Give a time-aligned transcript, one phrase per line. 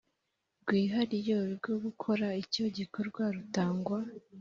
[0.61, 3.99] rwihariye rwo gukora icyo gikorwa rutangwa